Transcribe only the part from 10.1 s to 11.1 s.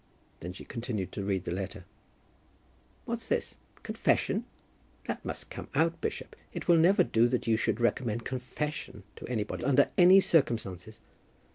circumstances."